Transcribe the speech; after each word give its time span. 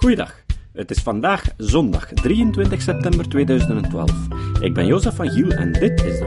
Goeiedag. 0.00 0.44
Het 0.72 0.90
is 0.90 1.02
vandaag 1.02 1.44
zondag 1.56 2.06
23 2.06 2.82
september 2.82 3.28
2012. 3.28 4.10
Ik 4.60 4.74
ben 4.74 4.86
Jozef 4.86 5.14
van 5.14 5.30
Giel 5.30 5.50
en 5.50 5.72
dit 5.72 6.04
is 6.04 6.18
de 6.18 6.26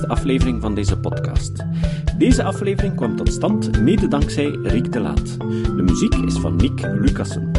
133ste 0.00 0.06
aflevering 0.06 0.60
van 0.60 0.74
deze 0.74 0.98
podcast. 0.98 1.64
Deze 2.18 2.42
aflevering 2.42 2.96
kwam 2.96 3.16
tot 3.16 3.32
stand 3.32 3.80
mede 3.80 4.08
dankzij 4.08 4.50
Riek 4.50 4.92
de 4.92 5.00
Laat. 5.00 5.38
De 5.40 5.82
muziek 5.82 6.14
is 6.14 6.38
van 6.38 6.56
Nick 6.56 6.80
Lucassen. 6.80 7.50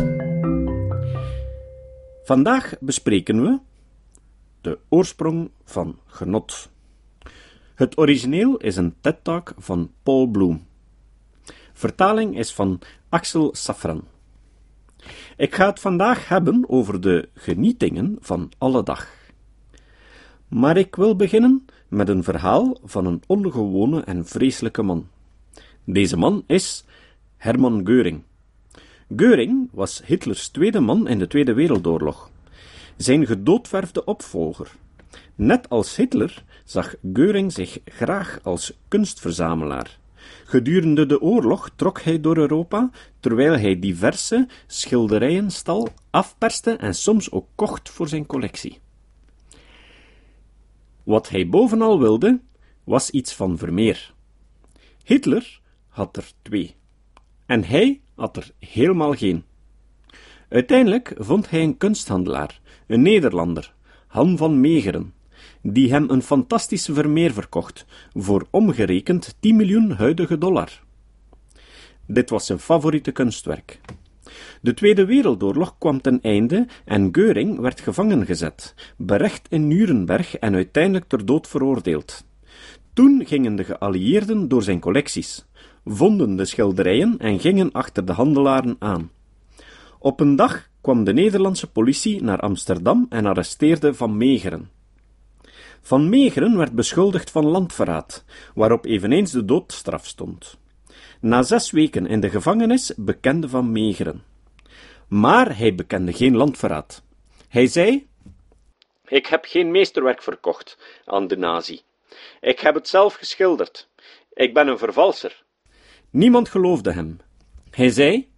Vandaag 2.24 2.74
bespreken 2.80 3.42
we 3.42 3.60
de 4.62 4.80
oorsprong 4.90 5.50
van 5.64 6.00
genot. 6.06 6.70
Het 7.76 7.98
origineel 7.98 8.58
is 8.58 8.76
een 8.76 8.96
TED-talk 9.02 9.54
van 9.58 9.92
Paul 10.04 10.28
Bloom. 10.28 10.66
Vertaling 11.74 12.38
is 12.38 12.54
van 12.54 12.80
Axel 13.10 13.56
Safran. 13.56 14.12
Ik 15.38 15.56
ga 15.56 15.70
het 15.70 15.80
vandaag 15.80 16.28
hebben 16.28 16.64
over 16.68 17.02
de 17.02 17.30
genietingen 17.34 18.18
van 18.20 18.52
alle 18.58 18.84
dag. 18.84 19.08
Maar 20.48 20.78
ik 20.78 20.96
wil 20.96 21.16
beginnen 21.16 21.66
met 21.88 22.10
een 22.10 22.24
verhaal 22.24 22.78
van 22.84 23.06
een 23.06 23.22
ongewone 23.28 24.02
en 24.02 24.26
vreselijke 24.26 24.82
man. 24.82 25.08
Deze 25.84 26.18
man 26.18 26.44
is 26.48 26.86
Hermann 27.38 27.82
Göring. 27.84 28.22
Göring 29.16 29.70
was 29.72 30.02
Hitlers 30.06 30.48
tweede 30.48 30.80
man 30.80 31.08
in 31.08 31.20
de 31.20 31.28
Tweede 31.28 31.54
Wereldoorlog. 31.54 32.30
Zijn 32.96 33.26
gedoodverfde 33.26 34.06
opvolger. 34.06 34.72
Net 35.36 35.70
als 35.70 35.96
Hitler 35.96 36.44
zag 36.64 36.96
Göring 37.14 37.46
zich 37.48 37.80
graag 37.86 38.40
als 38.44 38.74
kunstverzamelaar. 38.88 39.98
Gedurende 40.46 41.06
de 41.06 41.22
oorlog 41.22 41.70
trok 41.76 42.02
hij 42.02 42.22
door 42.22 42.38
Europa, 42.38 42.90
terwijl 43.20 43.58
hij 43.58 43.80
diverse 43.80 44.48
schilderijen 44.68 45.52
stal, 45.52 45.90
afperste 46.10 46.72
en 46.72 46.96
soms 46.96 47.32
ook 47.32 47.48
kocht 47.56 47.90
voor 47.90 48.08
zijn 48.08 48.26
collectie. 48.26 48.80
Wat 51.04 51.30
hij 51.30 51.50
bovenal 51.50 52.00
wilde, 52.00 52.42
was 52.84 53.10
iets 53.10 53.34
van 53.34 53.58
Vermeer. 53.58 54.14
Hitler 55.04 55.62
had 55.88 56.18
er 56.18 56.32
twee, 56.42 56.76
en 57.46 57.64
hij 57.64 58.02
had 58.16 58.38
er 58.38 58.52
helemaal 58.60 59.14
geen. 59.14 59.44
Uiteindelijk 60.50 61.14
vond 61.18 61.50
hij 61.50 61.64
een 61.64 61.78
kunsthandelaar, 61.78 62.62
een 62.88 63.02
Nederlander, 63.02 63.74
Han 64.08 64.38
van 64.38 64.62
Megeren, 64.62 65.14
die 65.64 65.92
hem 65.92 66.10
een 66.10 66.22
fantastische 66.22 66.94
Vermeer 66.94 67.34
verkocht, 67.34 67.86
voor 68.14 68.48
omgerekend 68.50 69.36
10 69.40 69.56
miljoen 69.56 69.92
huidige 69.92 70.38
dollar. 70.38 70.82
Dit 72.06 72.30
was 72.30 72.46
zijn 72.46 72.60
favoriete 72.60 73.12
kunstwerk. 73.12 73.80
De 74.62 74.74
Tweede 74.74 75.06
Wereldoorlog 75.06 75.76
kwam 75.78 76.02
ten 76.02 76.22
einde 76.22 76.68
en 76.86 77.12
Göring 77.12 77.60
werd 77.60 77.80
gevangen 77.80 78.26
gezet, 78.26 78.76
berecht 78.98 79.48
in 79.50 79.68
Nuremberg 79.68 80.38
en 80.38 80.54
uiteindelijk 80.54 81.06
ter 81.08 81.26
dood 81.26 81.48
veroordeeld. 81.48 82.26
Toen 82.94 83.26
gingen 83.26 83.56
de 83.56 83.64
geallieerden 83.64 84.48
door 84.48 84.64
zijn 84.64 84.80
collecties, 84.80 85.46
vonden 85.86 86.36
de 86.36 86.46
schilderijen 86.46 87.18
en 87.18 87.40
gingen 87.40 87.72
achter 87.72 88.06
de 88.06 88.12
handelaren 88.12 88.76
aan. 88.80 89.12
Op 90.00 90.20
een 90.20 90.36
dag 90.36 90.70
kwam 90.82 91.04
de 91.04 91.14
Nederlandse 91.14 91.72
politie 91.72 92.24
naar 92.24 92.40
Amsterdam 92.40 93.06
en 93.10 93.26
arresteerde 93.26 93.94
Van 93.94 94.18
Megeren. 94.18 94.70
Van 95.86 96.10
Megeren 96.10 96.58
werd 96.58 96.72
beschuldigd 96.72 97.32
van 97.32 97.46
landverraad, 97.46 98.24
waarop 98.56 98.86
eveneens 98.86 99.32
de 99.32 99.46
doodstraf 99.46 100.06
stond. 100.06 100.58
Na 101.20 101.42
zes 101.42 101.72
weken 101.72 102.06
in 102.08 102.20
de 102.20 102.30
gevangenis 102.30 102.94
bekende 102.96 103.50
Van 103.50 103.72
Megeren. 103.72 104.24
Maar 105.08 105.58
hij 105.58 105.76
bekende 105.76 106.14
geen 106.14 106.36
landverraad. 106.36 107.04
Hij 107.50 107.68
zei: 107.68 108.08
Ik 109.08 109.26
heb 109.26 109.46
geen 109.46 109.72
meesterwerk 109.72 110.22
verkocht 110.22 110.78
aan 111.06 111.28
de 111.28 111.38
nazi. 111.38 111.82
Ik 112.42 112.60
heb 112.60 112.76
het 112.76 112.88
zelf 112.88 113.14
geschilderd. 113.14 113.90
Ik 114.34 114.54
ben 114.54 114.68
een 114.68 114.78
vervalser. 114.78 115.44
Niemand 116.10 116.50
geloofde 116.50 116.92
hem. 116.92 117.20
Hij 117.70 117.90
zei: 117.90 118.32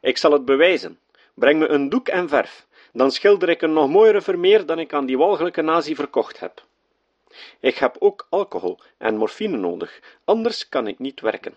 Ik 0.00 0.16
zal 0.16 0.32
het 0.32 0.44
bewijzen. 0.44 0.98
Breng 1.34 1.58
me 1.58 1.68
een 1.68 1.88
doek 1.88 2.08
en 2.08 2.28
verf 2.28 2.66
dan 2.92 3.10
schilder 3.10 3.48
ik 3.48 3.62
een 3.62 3.72
nog 3.72 3.88
mooiere 3.88 4.20
Vermeer 4.20 4.66
dan 4.66 4.78
ik 4.78 4.92
aan 4.92 5.06
die 5.06 5.18
walgelijke 5.18 5.62
nazi 5.62 5.94
verkocht 5.94 6.40
heb. 6.40 6.64
Ik 7.60 7.76
heb 7.76 7.96
ook 7.98 8.26
alcohol 8.30 8.78
en 8.98 9.16
morfine 9.16 9.56
nodig, 9.56 10.00
anders 10.24 10.68
kan 10.68 10.86
ik 10.86 10.98
niet 10.98 11.20
werken. 11.20 11.54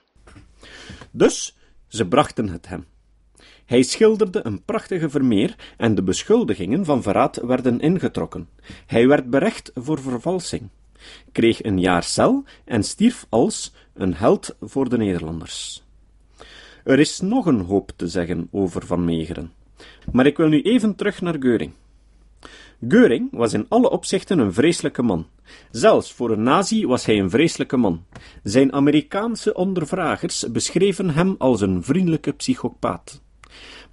Dus 1.11 1.57
ze 1.87 2.07
brachten 2.07 2.49
het 2.49 2.67
hem. 2.67 2.85
Hij 3.65 3.83
schilderde 3.83 4.39
een 4.43 4.63
prachtige 4.63 5.09
Vermeer 5.09 5.55
en 5.77 5.95
de 5.95 6.03
beschuldigingen 6.03 6.85
van 6.85 7.01
verraad 7.01 7.35
werden 7.35 7.79
ingetrokken. 7.79 8.49
Hij 8.85 9.07
werd 9.07 9.29
berecht 9.29 9.71
voor 9.75 9.99
vervalsing, 9.99 10.69
kreeg 11.31 11.63
een 11.63 11.79
jaar 11.79 12.03
cel 12.03 12.43
en 12.65 12.83
stierf 12.83 13.25
als 13.29 13.73
een 13.93 14.13
held 14.13 14.55
voor 14.61 14.89
de 14.89 14.97
Nederlanders. 14.97 15.83
Er 16.83 16.99
is 16.99 17.19
nog 17.19 17.45
een 17.45 17.59
hoop 17.59 17.91
te 17.95 18.07
zeggen 18.07 18.47
over 18.51 18.85
Van 18.85 19.05
Megeren. 19.05 19.51
Maar 20.11 20.25
ik 20.25 20.37
wil 20.37 20.47
nu 20.47 20.61
even 20.61 20.95
terug 20.95 21.21
naar 21.21 21.35
Geuring. 21.39 21.73
Geuring 22.87 23.29
was 23.31 23.53
in 23.53 23.65
alle 23.69 23.89
opzichten 23.89 24.39
een 24.39 24.53
vreselijke 24.53 25.01
man. 25.01 25.27
Zelfs 25.71 26.13
voor 26.13 26.31
een 26.31 26.43
nazi 26.43 26.85
was 26.85 27.05
hij 27.05 27.19
een 27.19 27.29
vreselijke 27.29 27.77
man. 27.77 28.05
Zijn 28.43 28.73
Amerikaanse 28.73 29.53
ondervragers 29.53 30.51
beschreven 30.51 31.09
hem 31.09 31.35
als 31.37 31.61
een 31.61 31.83
vriendelijke 31.83 32.31
psychopaat. 32.31 33.21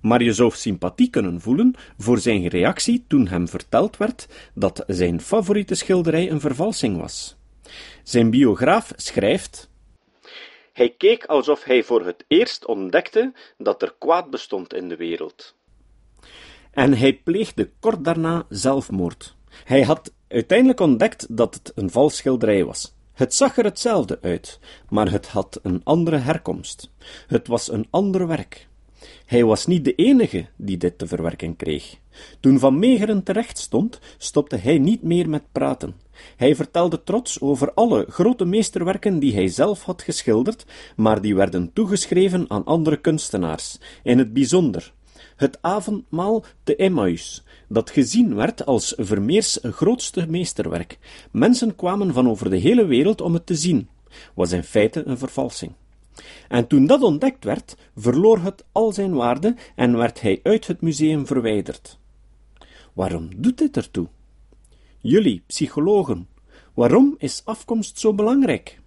Maar 0.00 0.22
je 0.22 0.32
zou 0.32 0.50
sympathie 0.50 1.10
kunnen 1.10 1.40
voelen 1.40 1.74
voor 1.98 2.18
zijn 2.18 2.48
reactie 2.48 3.04
toen 3.08 3.28
hem 3.28 3.48
verteld 3.48 3.96
werd 3.96 4.26
dat 4.54 4.84
zijn 4.86 5.20
favoriete 5.20 5.74
schilderij 5.74 6.30
een 6.30 6.40
vervalsing 6.40 7.00
was. 7.00 7.36
Zijn 8.02 8.30
biograaf 8.30 8.92
schrijft: 8.96 9.70
Hij 10.72 10.94
keek 10.98 11.24
alsof 11.24 11.64
hij 11.64 11.82
voor 11.82 12.06
het 12.06 12.24
eerst 12.28 12.66
ontdekte 12.66 13.32
dat 13.58 13.82
er 13.82 13.94
kwaad 13.98 14.30
bestond 14.30 14.74
in 14.74 14.88
de 14.88 14.96
wereld 14.96 15.58
en 16.70 16.98
hij 16.98 17.14
pleegde 17.14 17.70
kort 17.80 18.04
daarna 18.04 18.44
zelfmoord. 18.48 19.36
Hij 19.64 19.82
had 19.82 20.12
uiteindelijk 20.28 20.80
ontdekt 20.80 21.26
dat 21.36 21.54
het 21.54 21.72
een 21.74 21.90
vals 21.90 22.16
schilderij 22.16 22.64
was. 22.64 22.94
Het 23.12 23.34
zag 23.34 23.58
er 23.58 23.64
hetzelfde 23.64 24.18
uit, 24.22 24.58
maar 24.88 25.10
het 25.10 25.26
had 25.26 25.60
een 25.62 25.80
andere 25.84 26.16
herkomst. 26.16 26.90
Het 27.26 27.46
was 27.46 27.72
een 27.72 27.86
ander 27.90 28.26
werk. 28.26 28.68
Hij 29.26 29.44
was 29.44 29.66
niet 29.66 29.84
de 29.84 29.94
enige 29.94 30.46
die 30.56 30.76
dit 30.76 30.98
te 30.98 31.06
verwerken 31.06 31.56
kreeg. 31.56 31.96
Toen 32.40 32.58
Van 32.58 32.78
Megeren 32.78 33.22
terecht 33.22 33.58
stond, 33.58 33.98
stopte 34.18 34.56
hij 34.56 34.78
niet 34.78 35.02
meer 35.02 35.28
met 35.28 35.52
praten. 35.52 35.94
Hij 36.36 36.54
vertelde 36.56 37.02
trots 37.02 37.40
over 37.40 37.72
alle 37.74 38.06
grote 38.08 38.44
meesterwerken 38.44 39.18
die 39.18 39.34
hij 39.34 39.48
zelf 39.48 39.84
had 39.84 40.02
geschilderd, 40.02 40.66
maar 40.96 41.20
die 41.20 41.34
werden 41.34 41.72
toegeschreven 41.72 42.44
aan 42.48 42.64
andere 42.64 42.96
kunstenaars, 42.96 43.78
in 44.02 44.18
het 44.18 44.32
bijzonder 44.32 44.92
het 45.40 45.58
avondmaal 45.60 46.44
te 46.64 46.76
Emmaus, 46.76 47.44
dat 47.68 47.90
gezien 47.90 48.34
werd 48.34 48.66
als 48.66 48.94
Vermeers 48.96 49.58
grootste 49.62 50.26
meesterwerk. 50.28 50.98
Mensen 51.30 51.76
kwamen 51.76 52.12
van 52.12 52.28
over 52.28 52.50
de 52.50 52.56
hele 52.56 52.84
wereld 52.84 53.20
om 53.20 53.34
het 53.34 53.46
te 53.46 53.54
zien, 53.54 53.88
was 54.34 54.52
in 54.52 54.62
feite 54.64 55.06
een 55.06 55.18
vervalsing. 55.18 55.72
En 56.48 56.66
toen 56.66 56.86
dat 56.86 57.02
ontdekt 57.02 57.44
werd, 57.44 57.76
verloor 57.96 58.38
het 58.38 58.64
al 58.72 58.92
zijn 58.92 59.14
waarde 59.14 59.56
en 59.76 59.96
werd 59.96 60.20
hij 60.20 60.40
uit 60.42 60.66
het 60.66 60.80
museum 60.80 61.26
verwijderd. 61.26 61.98
Waarom 62.92 63.28
doet 63.36 63.58
dit 63.58 63.76
ertoe? 63.76 64.08
Jullie, 64.98 65.42
psychologen, 65.46 66.28
waarom 66.74 67.14
is 67.18 67.42
afkomst 67.44 67.98
zo 67.98 68.14
belangrijk? 68.14 68.80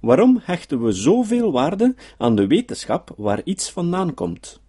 Waarom 0.00 0.40
hechten 0.42 0.82
we 0.82 0.92
zoveel 0.92 1.52
waarde 1.52 1.94
aan 2.18 2.36
de 2.36 2.46
wetenschap 2.46 3.14
waar 3.16 3.40
iets 3.44 3.70
vandaan 3.70 4.14
komt? 4.14 4.61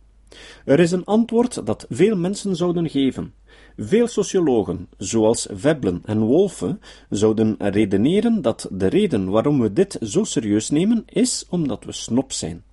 Er 0.66 0.80
is 0.80 0.91
een 0.91 1.06
antwoord 1.06 1.66
dat 1.66 1.85
veel 1.90 2.16
mensen 2.16 2.56
zouden 2.56 2.90
geven. 2.90 3.34
Veel 3.78 4.08
sociologen, 4.08 4.88
zoals 4.97 5.47
Veblen 5.52 6.02
en 6.06 6.20
Wolfe, 6.20 6.78
zouden 7.09 7.56
redeneren 7.58 8.41
dat 8.41 8.68
de 8.72 8.88
reden 8.88 9.30
waarom 9.30 9.59
we 9.59 9.74
dit 9.74 9.97
zo 10.02 10.24
serieus 10.24 10.70
nemen, 10.70 11.03
is 11.06 11.46
omdat 11.50 11.84
we 11.84 11.91
snop 11.91 12.32
zijn. 12.32 12.64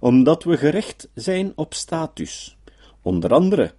Omdat 0.00 0.44
we 0.44 0.56
gericht 0.56 1.08
zijn 1.14 1.52
op 1.54 1.74
status. 1.74 2.56
Onder 3.02 3.32
andere, 3.32 3.72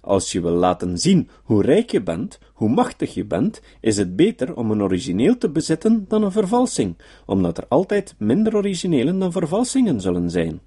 als 0.00 0.32
je 0.32 0.40
wil 0.40 0.52
laten 0.52 0.98
zien 0.98 1.28
hoe 1.44 1.62
rijk 1.62 1.90
je 1.90 2.02
bent, 2.02 2.38
hoe 2.52 2.68
machtig 2.68 3.14
je 3.14 3.24
bent, 3.24 3.60
is 3.80 3.96
het 3.96 4.16
beter 4.16 4.56
om 4.56 4.70
een 4.70 4.82
origineel 4.82 5.38
te 5.38 5.50
bezitten 5.50 6.04
dan 6.08 6.22
een 6.22 6.32
vervalsing, 6.32 6.96
omdat 7.26 7.58
er 7.58 7.66
altijd 7.68 8.14
minder 8.18 8.56
originelen 8.56 9.18
dan 9.18 9.32
vervalsingen 9.32 10.00
zullen 10.00 10.30
zijn. 10.30 10.60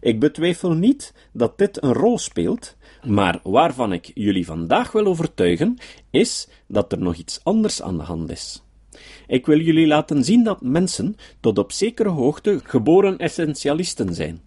Ik 0.00 0.20
betwijfel 0.20 0.72
niet 0.72 1.14
dat 1.32 1.58
dit 1.58 1.82
een 1.82 1.92
rol 1.92 2.18
speelt, 2.18 2.76
maar 3.06 3.40
waarvan 3.42 3.92
ik 3.92 4.10
jullie 4.14 4.46
vandaag 4.46 4.92
wil 4.92 5.06
overtuigen, 5.06 5.78
is 6.10 6.48
dat 6.66 6.92
er 6.92 6.98
nog 6.98 7.16
iets 7.16 7.40
anders 7.42 7.82
aan 7.82 7.96
de 7.96 8.02
hand 8.02 8.30
is. 8.30 8.62
Ik 9.26 9.46
wil 9.46 9.60
jullie 9.60 9.86
laten 9.86 10.24
zien 10.24 10.44
dat 10.44 10.62
mensen 10.62 11.16
tot 11.40 11.58
op 11.58 11.72
zekere 11.72 12.08
hoogte 12.08 12.60
geboren 12.64 13.18
essentialisten 13.18 14.14
zijn. 14.14 14.40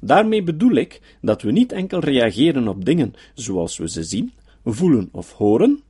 Daarmee 0.00 0.42
bedoel 0.42 0.74
ik 0.74 1.16
dat 1.20 1.42
we 1.42 1.52
niet 1.52 1.72
enkel 1.72 1.98
reageren 1.98 2.68
op 2.68 2.84
dingen 2.84 3.14
zoals 3.34 3.78
we 3.78 3.88
ze 3.88 4.02
zien, 4.02 4.32
voelen 4.64 5.08
of 5.12 5.32
horen. 5.32 5.82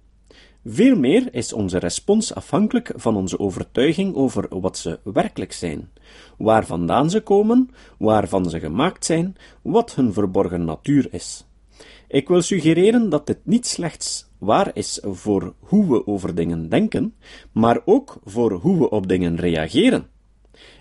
Veel 0.64 0.96
meer 0.96 1.34
is 1.34 1.52
onze 1.52 1.78
respons 1.78 2.34
afhankelijk 2.34 2.92
van 2.94 3.16
onze 3.16 3.38
overtuiging 3.38 4.14
over 4.14 4.60
wat 4.60 4.78
ze 4.78 4.98
werkelijk 5.04 5.52
zijn, 5.52 5.90
waar 6.38 6.66
vandaan 6.66 7.10
ze 7.10 7.20
komen, 7.20 7.70
waarvan 7.98 8.50
ze 8.50 8.60
gemaakt 8.60 9.04
zijn, 9.04 9.36
wat 9.62 9.94
hun 9.94 10.12
verborgen 10.12 10.64
natuur 10.64 11.08
is. 11.10 11.44
Ik 12.08 12.28
wil 12.28 12.42
suggereren 12.42 13.08
dat 13.08 13.26
dit 13.26 13.38
niet 13.42 13.66
slechts 13.66 14.28
waar 14.38 14.70
is 14.74 15.00
voor 15.02 15.54
hoe 15.58 15.88
we 15.88 16.06
over 16.06 16.34
dingen 16.34 16.68
denken, 16.68 17.14
maar 17.52 17.80
ook 17.84 18.16
voor 18.24 18.52
hoe 18.52 18.78
we 18.78 18.90
op 18.90 19.08
dingen 19.08 19.36
reageren. 19.36 20.06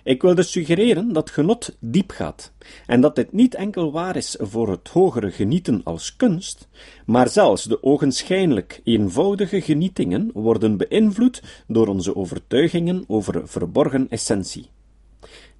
Ik 0.04 0.22
wil 0.22 0.36
dus 0.36 0.52
suggereren 0.52 1.14
dat 1.14 1.30
genot 1.30 1.76
diep 1.80 2.12
gaat, 2.12 2.52
en 2.88 3.02
dat 3.02 3.16
dit 3.16 3.32
niet 3.32 3.56
enkel 3.56 3.92
waar 3.92 4.16
is 4.16 4.38
voor 4.40 4.70
het 4.70 4.88
hogere 4.88 5.32
genieten 5.32 5.82
als 5.84 6.16
kunst, 6.16 6.68
maar 7.06 7.30
zelfs 7.30 7.64
de 7.64 7.84
ogenschijnlijk 7.84 8.82
eenvoudige 8.84 9.62
genietingen 9.62 10.30
worden 10.34 10.78
beïnvloed 10.78 11.44
door 11.68 11.88
onze 11.88 12.16
overtuigingen 12.16 13.04
over 13.08 13.48
verborgen 13.48 14.10
essentie. 14.10 14.70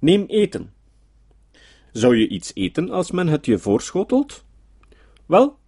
Neem 0.04 0.24
eten. 0.28 0.72
Zou 1.92 2.16
je 2.16 2.28
iets 2.28 2.50
eten 2.54 2.90
als 2.90 3.10
men 3.10 3.28
het 3.28 3.46
je 3.46 3.58
voorschotelt? 3.58 4.44
Wel, 5.26 5.58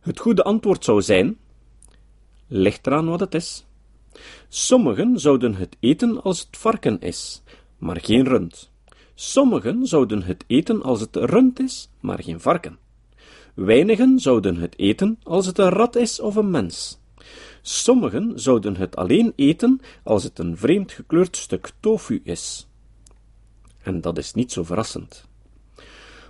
het 0.00 0.20
goede 0.20 0.42
antwoord 0.42 0.84
zou 0.84 1.02
zijn: 1.02 1.38
ligt 2.46 2.86
eraan 2.86 3.08
wat 3.08 3.20
het 3.20 3.34
is. 3.34 3.66
Sommigen 4.48 5.18
zouden 5.18 5.54
het 5.54 5.76
eten 5.80 6.22
als 6.22 6.40
het 6.40 6.56
varken 6.56 7.00
is, 7.00 7.42
maar 7.78 8.00
geen 8.00 8.24
rund. 8.24 8.70
Sommigen 9.14 9.86
zouden 9.86 10.22
het 10.22 10.44
eten 10.46 10.82
als 10.82 11.00
het 11.00 11.16
rund 11.16 11.60
is, 11.60 11.90
maar 12.00 12.22
geen 12.22 12.40
varken. 12.40 12.78
Weinigen 13.54 14.18
zouden 14.18 14.56
het 14.56 14.78
eten 14.78 15.18
als 15.22 15.46
het 15.46 15.58
een 15.58 15.68
rat 15.68 15.96
is 15.96 16.20
of 16.20 16.36
een 16.36 16.50
mens. 16.50 17.00
Sommigen 17.62 18.40
zouden 18.40 18.76
het 18.76 18.96
alleen 18.96 19.32
eten 19.36 19.80
als 20.04 20.24
het 20.24 20.38
een 20.38 20.56
vreemd 20.56 20.92
gekleurd 20.92 21.36
stuk 21.36 21.70
tofu 21.80 22.20
is. 22.24 22.69
En 23.82 24.00
dat 24.00 24.18
is 24.18 24.32
niet 24.32 24.52
zo 24.52 24.64
verrassend. 24.64 25.28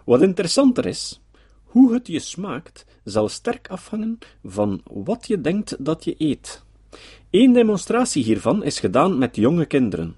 Wat 0.04 0.22
interessanter 0.22 0.86
is, 0.86 1.20
hoe 1.64 1.92
het 1.92 2.06
je 2.06 2.18
smaakt, 2.18 2.86
zal 3.04 3.28
sterk 3.28 3.68
afhangen 3.68 4.18
van 4.44 4.80
wat 4.84 5.26
je 5.26 5.40
denkt 5.40 5.84
dat 5.84 6.04
je 6.04 6.14
eet. 6.18 6.64
Eén 7.30 7.52
demonstratie 7.52 8.24
hiervan 8.24 8.64
is 8.64 8.80
gedaan 8.80 9.18
met 9.18 9.36
jonge 9.36 9.66
kinderen. 9.66 10.16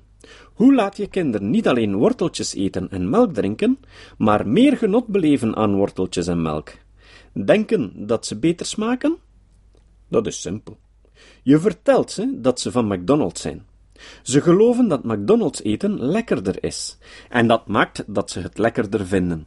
Hoe 0.52 0.74
laat 0.74 0.96
je 0.96 1.06
kinderen 1.06 1.50
niet 1.50 1.68
alleen 1.68 1.96
worteltjes 1.96 2.54
eten 2.54 2.90
en 2.90 3.10
melk 3.10 3.34
drinken, 3.34 3.78
maar 4.18 4.48
meer 4.48 4.76
genot 4.76 5.06
beleven 5.06 5.56
aan 5.56 5.74
worteltjes 5.74 6.26
en 6.26 6.42
melk? 6.42 6.72
Denken 7.32 8.06
dat 8.06 8.26
ze 8.26 8.38
beter 8.38 8.66
smaken? 8.66 9.16
Dat 10.08 10.26
is 10.26 10.40
simpel. 10.40 10.78
Je 11.42 11.58
vertelt 11.58 12.10
ze 12.10 12.40
dat 12.40 12.60
ze 12.60 12.70
van 12.70 12.86
McDonald's 12.86 13.40
zijn. 13.40 13.66
Ze 14.22 14.40
geloven 14.40 14.88
dat 14.88 15.04
McDonald's 15.04 15.62
eten 15.62 16.00
lekkerder 16.00 16.64
is, 16.64 16.98
en 17.28 17.46
dat 17.46 17.66
maakt 17.66 18.04
dat 18.06 18.30
ze 18.30 18.40
het 18.40 18.58
lekkerder 18.58 19.06
vinden. 19.06 19.46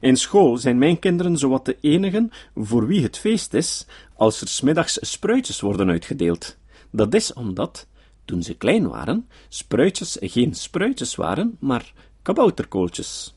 In 0.00 0.16
school 0.16 0.56
zijn 0.56 0.78
mijn 0.78 0.98
kinderen 0.98 1.38
zowat 1.38 1.64
de 1.64 1.76
enigen 1.80 2.30
voor 2.54 2.86
wie 2.86 3.02
het 3.02 3.18
feest 3.18 3.54
is 3.54 3.86
als 4.14 4.40
er 4.40 4.48
smiddags 4.48 4.98
spruitjes 5.00 5.60
worden 5.60 5.88
uitgedeeld. 5.88 6.56
Dat 6.90 7.14
is 7.14 7.32
omdat, 7.32 7.86
toen 8.24 8.42
ze 8.42 8.54
klein 8.54 8.88
waren, 8.88 9.28
spruitjes 9.48 10.16
geen 10.20 10.54
spruitjes 10.54 11.14
waren, 11.14 11.56
maar 11.60 11.92
kabouterkooltjes. 12.22 13.34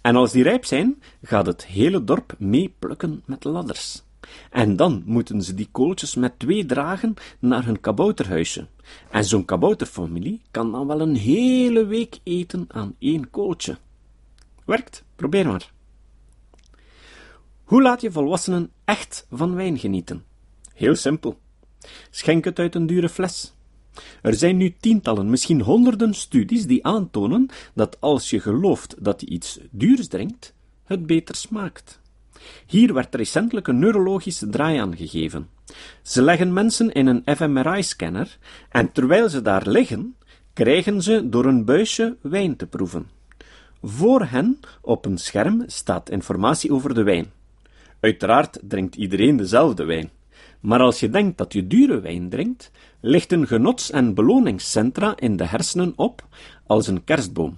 En 0.00 0.16
als 0.16 0.32
die 0.32 0.42
rijp 0.42 0.64
zijn, 0.64 1.02
gaat 1.22 1.46
het 1.46 1.66
hele 1.66 2.04
dorp 2.04 2.34
mee 2.38 2.74
plukken 2.78 3.22
met 3.26 3.44
ladders. 3.44 4.02
En 4.50 4.76
dan 4.76 5.02
moeten 5.06 5.42
ze 5.42 5.54
die 5.54 5.68
kooltjes 5.72 6.14
met 6.14 6.38
twee 6.38 6.66
dragen 6.66 7.14
naar 7.38 7.64
hun 7.64 7.80
kabouterhuisje. 7.80 8.66
En 9.10 9.24
zo'n 9.24 9.44
kabouterfamilie 9.44 10.40
kan 10.50 10.72
dan 10.72 10.86
wel 10.86 11.00
een 11.00 11.16
hele 11.16 11.86
week 11.86 12.18
eten 12.22 12.64
aan 12.68 12.94
één 12.98 13.30
kooltje. 13.30 13.78
Werkt, 14.64 15.04
probeer 15.16 15.46
maar. 15.46 15.70
Hoe 17.64 17.82
laat 17.82 18.00
je 18.00 18.12
volwassenen 18.12 18.70
echt 18.84 19.26
van 19.30 19.54
wijn 19.54 19.78
genieten? 19.78 20.24
Heel 20.74 20.94
simpel. 20.94 21.38
Schenk 22.10 22.44
het 22.44 22.58
uit 22.58 22.74
een 22.74 22.86
dure 22.86 23.08
fles. 23.08 23.54
Er 24.22 24.34
zijn 24.34 24.56
nu 24.56 24.74
tientallen, 24.80 25.30
misschien 25.30 25.60
honderden 25.60 26.14
studies 26.14 26.66
die 26.66 26.84
aantonen 26.84 27.48
dat 27.74 28.00
als 28.00 28.30
je 28.30 28.40
gelooft 28.40 29.04
dat 29.04 29.20
je 29.20 29.26
iets 29.26 29.58
duurs 29.70 30.08
drinkt, 30.08 30.54
het 30.84 31.06
beter 31.06 31.34
smaakt. 31.34 32.00
Hier 32.66 32.94
werd 32.94 33.14
recentelijk 33.14 33.68
een 33.68 33.78
neurologische 33.78 34.48
draai 34.48 34.78
aan 34.78 34.96
gegeven. 34.96 35.48
Ze 36.02 36.22
leggen 36.22 36.52
mensen 36.52 36.92
in 36.92 37.06
een 37.06 37.22
fMRI-scanner 37.36 38.38
en 38.68 38.92
terwijl 38.92 39.28
ze 39.28 39.42
daar 39.42 39.68
liggen, 39.68 40.16
krijgen 40.52 41.02
ze 41.02 41.28
door 41.28 41.44
een 41.44 41.64
buisje 41.64 42.16
wijn 42.20 42.56
te 42.56 42.66
proeven. 42.66 43.06
Voor 43.82 44.24
hen 44.24 44.58
op 44.80 45.04
een 45.04 45.18
scherm 45.18 45.62
staat 45.66 46.10
informatie 46.10 46.72
over 46.72 46.94
de 46.94 47.02
wijn. 47.02 47.32
Uiteraard 48.00 48.58
drinkt 48.62 48.94
iedereen 48.94 49.36
dezelfde 49.36 49.84
wijn. 49.84 50.10
Maar 50.60 50.80
als 50.80 51.00
je 51.00 51.10
denkt 51.10 51.38
dat 51.38 51.52
je 51.52 51.66
dure 51.66 52.00
wijn 52.00 52.28
drinkt, 52.28 52.70
lichten 53.00 53.46
genots- 53.46 53.90
en 53.90 54.14
beloningscentra 54.14 55.16
in 55.16 55.36
de 55.36 55.46
hersenen 55.46 55.92
op 55.96 56.26
als 56.66 56.86
een 56.86 57.04
kerstboom. 57.04 57.56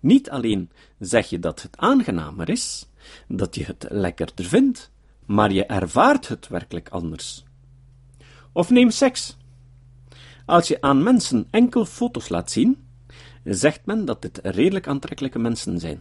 Niet 0.00 0.30
alleen 0.30 0.70
zeg 0.98 1.30
je 1.30 1.38
dat 1.38 1.62
het 1.62 1.76
aangenamer 1.76 2.48
is, 2.48 2.88
dat 3.28 3.54
je 3.54 3.64
het 3.64 3.86
lekkerder 3.88 4.44
vindt, 4.44 4.90
maar 5.26 5.52
je 5.52 5.66
ervaart 5.66 6.28
het 6.28 6.48
werkelijk 6.48 6.88
anders. 6.88 7.44
Of 8.52 8.70
neem 8.70 8.90
seks. 8.90 9.36
Als 10.46 10.68
je 10.68 10.80
aan 10.80 11.02
mensen 11.02 11.46
enkel 11.50 11.84
foto's 11.84 12.28
laat 12.28 12.50
zien, 12.50 12.78
zegt 13.44 13.80
men 13.84 14.04
dat 14.04 14.22
dit 14.22 14.40
redelijk 14.42 14.88
aantrekkelijke 14.88 15.38
mensen 15.38 15.78
zijn. 15.78 16.00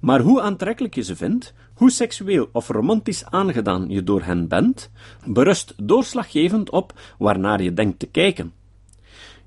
Maar 0.00 0.20
hoe 0.20 0.40
aantrekkelijk 0.40 0.94
je 0.94 1.02
ze 1.02 1.16
vindt, 1.16 1.54
hoe 1.74 1.90
seksueel 1.90 2.48
of 2.52 2.68
romantisch 2.68 3.24
aangedaan 3.24 3.88
je 3.88 4.02
door 4.02 4.22
hen 4.22 4.48
bent, 4.48 4.90
berust 5.26 5.74
doorslaggevend 5.76 6.70
op 6.70 7.00
waarnaar 7.18 7.62
je 7.62 7.74
denkt 7.74 7.98
te 7.98 8.06
kijken. 8.06 8.52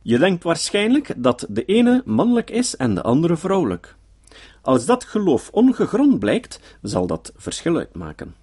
Je 0.07 0.17
denkt 0.17 0.43
waarschijnlijk 0.43 1.13
dat 1.17 1.45
de 1.49 1.65
ene 1.65 2.01
mannelijk 2.05 2.49
is 2.49 2.75
en 2.75 2.95
de 2.95 3.01
andere 3.01 3.37
vrouwelijk. 3.37 3.95
Als 4.61 4.85
dat 4.85 5.03
geloof 5.03 5.49
ongegrond 5.51 6.19
blijkt, 6.19 6.77
zal 6.81 7.07
dat 7.07 7.33
verschil 7.35 7.77
uitmaken. 7.77 8.35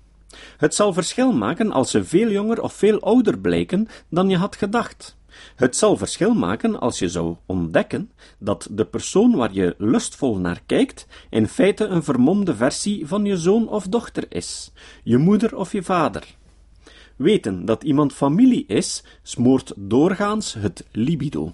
Het 0.57 0.75
zal 0.75 0.93
verschil 0.93 1.33
maken 1.33 1.73
als 1.73 1.91
ze 1.91 2.05
veel 2.05 2.31
jonger 2.31 2.63
of 2.63 2.73
veel 2.73 3.01
ouder 3.01 3.39
blijken 3.39 3.89
dan 4.09 4.29
je 4.29 4.37
had 4.37 4.57
gedacht. 4.57 5.17
Het 5.57 5.77
zal 5.77 5.97
verschil 5.97 6.35
maken 6.35 6.81
als 6.81 6.99
je 6.99 7.09
zou 7.09 7.37
ontdekken 7.47 8.11
dat 8.39 8.69
de 8.71 8.85
persoon 8.85 9.37
waar 9.37 9.53
je 9.53 9.75
lustvol 9.79 10.37
naar 10.37 10.63
kijkt 10.67 11.07
in 11.31 11.49
feite 11.49 11.85
een 11.85 12.03
vermomde 12.03 12.57
versie 12.57 13.07
van 13.07 13.25
je 13.25 13.37
zoon 13.37 13.69
of 13.69 13.87
dochter 13.87 14.25
is, 14.29 14.73
je 15.03 15.19
moeder 15.19 15.57
of 15.57 15.73
je 15.73 15.83
vader. 15.83 16.37
Weten 17.17 17.65
dat 17.65 17.83
iemand 17.83 18.13
familie 18.13 18.65
is, 18.67 19.05
smoort 19.23 19.73
doorgaans 19.77 20.55
het 20.55 20.87
libido. 20.93 21.53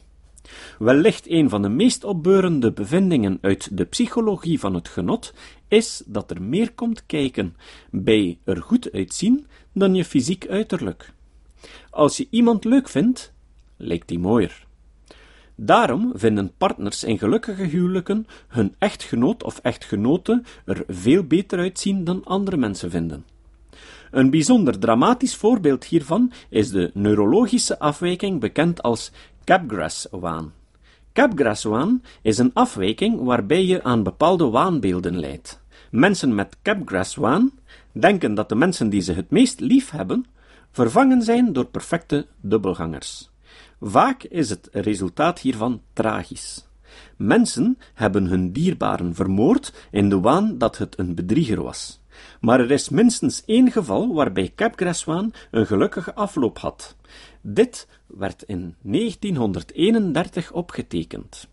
Wellicht 0.79 1.31
een 1.31 1.49
van 1.49 1.63
de 1.63 1.69
meest 1.69 2.05
opbeurende 2.05 2.73
bevindingen 2.73 3.39
uit 3.41 3.77
de 3.77 3.85
psychologie 3.85 4.61
van 4.61 4.75
het 4.75 4.89
genot 4.89 5.35
is 5.69 6.03
dat 6.07 6.31
er 6.31 6.43
meer 6.43 6.73
komt 6.73 7.07
kijken 7.07 7.57
bij 7.91 8.39
er 8.45 8.63
goed 8.63 8.93
uitzien 8.93 9.47
dan 9.73 9.95
je 9.95 10.05
fysiek 10.05 10.49
uiterlijk. 10.49 11.13
Als 11.91 12.17
je 12.17 12.27
iemand 12.31 12.65
leuk 12.65 12.89
vindt, 12.89 13.33
lijkt 13.77 14.09
die 14.09 14.19
mooier. 14.19 14.67
Daarom 15.55 16.13
vinden 16.15 16.53
partners 16.57 17.05
in 17.05 17.19
gelukkige 17.19 17.63
huwelijken 17.63 18.27
hun 18.49 18.75
echtgenoot 18.79 19.43
of 19.43 19.59
echtgenote 19.59 20.43
er 20.65 20.85
veel 20.89 21.25
beter 21.25 21.59
uitzien 21.59 22.05
dan 22.05 22.25
andere 22.25 22.57
mensen 22.57 22.91
vinden. 22.91 23.25
Een 24.11 24.31
bijzonder 24.31 24.79
dramatisch 24.79 25.37
voorbeeld 25.37 25.85
hiervan 25.85 26.33
is 26.49 26.71
de 26.71 26.91
neurologische 26.95 27.79
afwijking 27.79 28.41
bekend 28.41 28.83
als 28.83 29.13
Capgras-waan. 29.45 30.53
Capgras-waan 31.13 32.03
is 32.23 32.39
een 32.39 32.51
afwijking 32.55 33.21
waarbij 33.23 33.65
je 33.65 33.83
aan 33.83 34.03
bepaalde 34.03 34.51
waanbeelden 34.51 35.19
leidt. 35.19 35.61
Mensen 35.91 36.35
met 36.35 36.57
Capgras-waan 36.63 37.53
denken 37.93 38.35
dat 38.35 38.49
de 38.49 38.55
mensen 38.55 38.89
die 38.89 39.01
ze 39.01 39.13
het 39.13 39.31
meest 39.31 39.61
lief 39.61 39.91
hebben, 39.91 40.27
vervangen 40.71 41.23
zijn 41.23 41.53
door 41.53 41.67
perfecte 41.67 42.27
dubbelgangers. 42.41 43.31
Vaak 43.81 44.23
is 44.23 44.51
het 44.51 44.69
resultaat 44.73 45.39
hiervan 45.39 45.81
tragisch. 45.93 46.69
Mensen 47.17 47.79
hebben 47.95 48.27
hun 48.27 48.53
dierbaren 48.53 49.15
vermoord 49.15 49.73
in 49.91 50.09
de 50.09 50.21
waan 50.21 50.59
dat 50.59 50.79
het 50.79 50.99
een 50.99 51.15
bedrieger 51.15 51.63
was. 51.63 52.00
Maar 52.41 52.61
er 52.61 52.71
is 52.71 52.89
minstens 52.89 53.43
één 53.47 53.73
geval 53.73 54.15
waarbij 54.15 54.53
Capgras-waan 54.55 55.33
een 55.51 55.67
gelukkige 55.67 56.15
afloop 56.15 56.59
had. 56.59 56.97
Dit 57.41 57.89
werd 58.07 58.43
in 58.43 58.75
1931 58.83 60.53
opgetekend. 60.53 61.49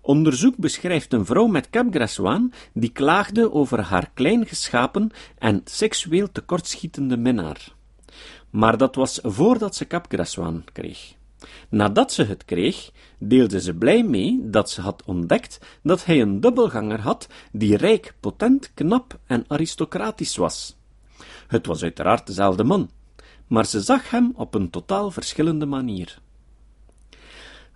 Onderzoek 0.00 0.56
beschrijft 0.56 1.12
een 1.12 1.24
vrouw 1.24 1.46
met 1.46 1.70
capgras-zwaan 1.70 2.52
die 2.72 2.92
klaagde 2.92 3.52
over 3.52 3.80
haar 3.80 4.10
klein 4.14 4.46
geschapen 4.46 5.10
en 5.38 5.60
seksueel 5.64 6.32
tekortschietende 6.32 7.16
minnaar. 7.16 7.72
Maar 8.50 8.76
dat 8.76 8.94
was 8.94 9.20
voordat 9.22 9.76
ze 9.76 9.86
capgras-zwaan 9.86 10.64
kreeg. 10.72 11.14
Nadat 11.68 12.12
ze 12.12 12.24
het 12.24 12.44
kreeg, 12.44 12.90
deelde 13.18 13.60
ze 13.60 13.74
blij 13.74 14.02
mee 14.02 14.40
dat 14.42 14.70
ze 14.70 14.80
had 14.80 15.02
ontdekt 15.06 15.58
dat 15.82 16.04
hij 16.04 16.20
een 16.20 16.40
dubbelganger 16.40 17.00
had 17.00 17.28
die 17.52 17.76
rijk, 17.76 18.14
potent, 18.20 18.70
knap 18.74 19.18
en 19.26 19.44
aristocratisch 19.48 20.36
was. 20.36 20.76
Het 21.46 21.66
was 21.66 21.82
uiteraard 21.82 22.26
dezelfde 22.26 22.64
man, 22.64 22.90
maar 23.46 23.66
ze 23.66 23.80
zag 23.80 24.10
hem 24.10 24.32
op 24.34 24.54
een 24.54 24.70
totaal 24.70 25.10
verschillende 25.10 25.66
manier. 25.66 26.18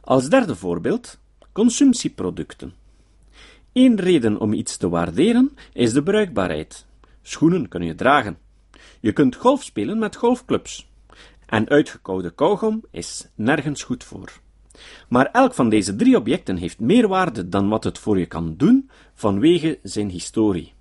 Als 0.00 0.28
derde 0.28 0.56
voorbeeld, 0.56 1.18
consumptieproducten. 1.52 2.74
Eén 3.72 4.00
reden 4.00 4.40
om 4.40 4.52
iets 4.52 4.76
te 4.76 4.88
waarderen 4.88 5.56
is 5.72 5.92
de 5.92 6.02
bruikbaarheid. 6.02 6.86
Schoenen 7.22 7.68
kun 7.68 7.82
je 7.82 7.94
dragen. 7.94 8.38
Je 9.00 9.12
kunt 9.12 9.36
golf 9.36 9.62
spelen 9.62 9.98
met 9.98 10.16
golfclubs. 10.16 10.87
En 11.48 11.68
uitgekoude 11.68 12.30
kauwgom 12.30 12.84
is 12.90 13.28
nergens 13.34 13.82
goed 13.82 14.04
voor. 14.04 14.32
Maar 15.08 15.26
elk 15.26 15.54
van 15.54 15.68
deze 15.68 15.96
drie 15.96 16.16
objecten 16.16 16.56
heeft 16.56 16.80
meer 16.80 17.08
waarde 17.08 17.48
dan 17.48 17.68
wat 17.68 17.84
het 17.84 17.98
voor 17.98 18.18
je 18.18 18.26
kan 18.26 18.54
doen 18.56 18.90
vanwege 19.14 19.78
zijn 19.82 20.10
historie. 20.10 20.72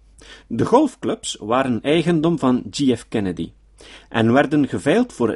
De 0.47 0.65
golfclubs 0.65 1.37
waren 1.39 1.81
eigendom 1.81 2.39
van 2.39 2.63
G.F. 2.71 3.05
Kennedy 3.09 3.51
en 4.09 4.33
werden 4.33 4.67
geveild 4.67 5.13
voor 5.13 5.35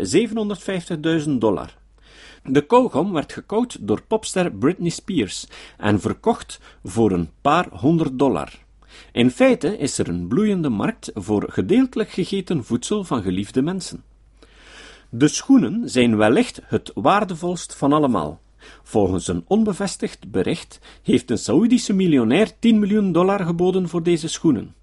750.000 1.25 1.29
dollar. 1.29 1.77
De 2.43 2.65
kauwgom 2.65 3.13
werd 3.13 3.33
gekauwd 3.33 3.77
door 3.87 4.01
popster 4.01 4.51
Britney 4.51 4.89
Spears 4.89 5.47
en 5.77 5.99
verkocht 5.99 6.59
voor 6.83 7.11
een 7.11 7.29
paar 7.41 7.67
honderd 7.71 8.19
dollar. 8.19 8.51
In 9.11 9.31
feite 9.31 9.77
is 9.77 9.97
er 9.97 10.09
een 10.09 10.27
bloeiende 10.27 10.69
markt 10.69 11.11
voor 11.13 11.45
gedeeltelijk 11.51 12.09
gegeten 12.09 12.63
voedsel 12.63 13.03
van 13.03 13.21
geliefde 13.21 13.61
mensen. 13.61 14.03
De 15.13 15.27
schoenen 15.27 15.89
zijn 15.89 16.17
wellicht 16.17 16.61
het 16.65 16.91
waardevolst 16.93 17.75
van 17.75 17.93
allemaal. 17.93 18.39
Volgens 18.83 19.27
een 19.27 19.43
onbevestigd 19.47 20.31
bericht 20.31 20.79
heeft 21.03 21.31
een 21.31 21.37
Saoedische 21.37 21.93
miljonair 21.93 22.59
10 22.59 22.79
miljoen 22.79 23.11
dollar 23.11 23.45
geboden 23.45 23.89
voor 23.89 24.03
deze 24.03 24.27
schoenen. 24.27 24.75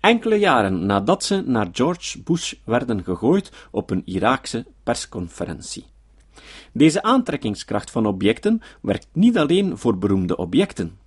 Enkele 0.00 0.36
jaren 0.36 0.86
nadat 0.86 1.24
ze 1.24 1.42
naar 1.46 1.68
George 1.72 2.22
Bush 2.22 2.54
werden 2.64 3.04
gegooid 3.04 3.52
op 3.70 3.90
een 3.90 4.02
Iraakse 4.04 4.66
persconferentie. 4.82 5.84
Deze 6.72 7.02
aantrekkingskracht 7.02 7.90
van 7.90 8.06
objecten 8.06 8.62
werkt 8.80 9.08
niet 9.12 9.38
alleen 9.38 9.78
voor 9.78 9.98
beroemde 9.98 10.36
objecten. 10.36 10.98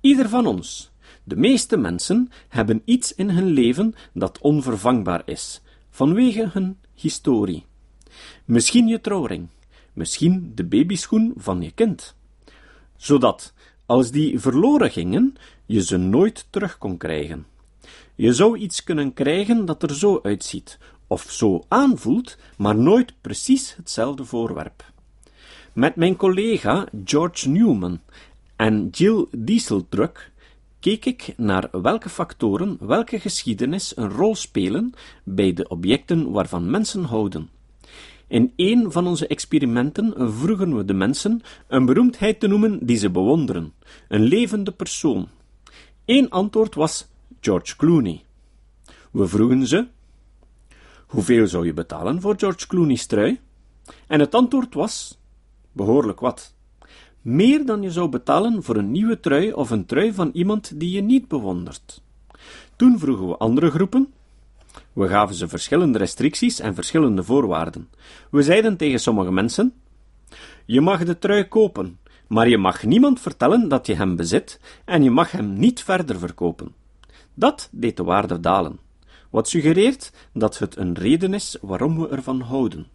Ieder 0.00 0.28
van 0.28 0.46
ons, 0.46 0.90
de 1.24 1.36
meeste 1.36 1.76
mensen, 1.76 2.30
hebben 2.48 2.82
iets 2.84 3.14
in 3.14 3.30
hun 3.30 3.46
leven 3.46 3.94
dat 4.12 4.38
onvervangbaar 4.38 5.22
is, 5.24 5.60
vanwege 5.90 6.50
hun 6.52 6.78
historie. 6.94 7.64
Misschien 8.44 8.86
je 8.86 9.00
trouwring, 9.00 9.48
misschien 9.92 10.52
de 10.54 10.64
babyschoen 10.64 11.32
van 11.36 11.62
je 11.62 11.70
kind. 11.70 12.14
Zodat, 12.96 13.52
als 13.86 14.10
die 14.10 14.38
verloren 14.38 14.90
gingen, 14.90 15.34
je 15.66 15.84
ze 15.84 15.96
nooit 15.96 16.46
terug 16.50 16.78
kon 16.78 16.96
krijgen. 16.96 17.46
Je 18.14 18.32
zou 18.32 18.58
iets 18.58 18.84
kunnen 18.84 19.12
krijgen 19.12 19.64
dat 19.64 19.82
er 19.82 19.94
zo 19.94 20.20
uitziet, 20.22 20.78
of 21.06 21.22
zo 21.30 21.64
aanvoelt, 21.68 22.36
maar 22.56 22.76
nooit 22.76 23.12
precies 23.20 23.76
hetzelfde 23.76 24.24
voorwerp. 24.24 24.92
Met 25.72 25.96
mijn 25.96 26.16
collega 26.16 26.86
George 27.04 27.48
Newman 27.48 28.00
en 28.56 28.88
Jill 28.88 29.26
Dieseltruck 29.30 30.30
keek 30.80 31.04
ik 31.04 31.34
naar 31.36 31.68
welke 31.82 32.08
factoren, 32.08 32.76
welke 32.80 33.20
geschiedenis 33.20 33.96
een 33.96 34.10
rol 34.10 34.34
spelen 34.34 34.92
bij 35.24 35.52
de 35.52 35.68
objecten 35.68 36.30
waarvan 36.30 36.70
mensen 36.70 37.04
houden. 37.04 37.50
In 38.26 38.52
een 38.56 38.92
van 38.92 39.06
onze 39.06 39.26
experimenten 39.26 40.32
vroegen 40.32 40.76
we 40.76 40.84
de 40.84 40.94
mensen 40.94 41.40
een 41.68 41.86
beroemdheid 41.86 42.40
te 42.40 42.46
noemen 42.46 42.86
die 42.86 42.96
ze 42.96 43.10
bewonderen, 43.10 43.72
een 44.08 44.22
levende 44.22 44.72
persoon. 44.72 45.28
Eén 46.04 46.30
antwoord 46.30 46.74
was 46.74 47.08
George 47.40 47.76
Clooney. 47.76 48.24
We 49.10 49.26
vroegen 49.26 49.66
ze: 49.66 49.86
Hoeveel 51.06 51.46
zou 51.46 51.66
je 51.66 51.72
betalen 51.72 52.20
voor 52.20 52.34
George 52.38 52.66
Clooney's 52.66 53.06
trui? 53.06 53.40
En 54.06 54.20
het 54.20 54.34
antwoord 54.34 54.74
was: 54.74 55.18
behoorlijk 55.72 56.20
wat. 56.20 56.54
Meer 57.20 57.66
dan 57.66 57.82
je 57.82 57.90
zou 57.90 58.08
betalen 58.08 58.62
voor 58.62 58.76
een 58.76 58.90
nieuwe 58.90 59.20
trui 59.20 59.52
of 59.52 59.70
een 59.70 59.86
trui 59.86 60.12
van 60.12 60.30
iemand 60.32 60.80
die 60.80 60.90
je 60.90 61.00
niet 61.00 61.28
bewondert. 61.28 62.02
Toen 62.76 62.98
vroegen 62.98 63.28
we 63.28 63.36
andere 63.36 63.70
groepen. 63.70 64.12
We 64.94 65.08
gaven 65.08 65.34
ze 65.34 65.48
verschillende 65.48 65.98
restricties 65.98 66.60
en 66.60 66.74
verschillende 66.74 67.22
voorwaarden. 67.22 67.88
We 68.30 68.42
zeiden 68.42 68.76
tegen 68.76 69.00
sommige 69.00 69.32
mensen: 69.32 69.74
Je 70.64 70.80
mag 70.80 71.04
de 71.04 71.18
trui 71.18 71.48
kopen, 71.48 71.98
maar 72.26 72.48
je 72.48 72.58
mag 72.58 72.84
niemand 72.84 73.20
vertellen 73.20 73.68
dat 73.68 73.86
je 73.86 73.94
hem 73.94 74.16
bezit 74.16 74.60
en 74.84 75.02
je 75.02 75.10
mag 75.10 75.30
hem 75.30 75.52
niet 75.52 75.82
verder 75.82 76.18
verkopen. 76.18 76.74
Dat 77.34 77.68
deed 77.72 77.96
de 77.96 78.04
waarde 78.04 78.40
dalen, 78.40 78.78
wat 79.30 79.48
suggereert 79.48 80.12
dat 80.32 80.58
het 80.58 80.76
een 80.76 80.94
reden 80.94 81.34
is 81.34 81.56
waarom 81.60 82.00
we 82.00 82.08
ervan 82.08 82.40
houden. 82.40 82.86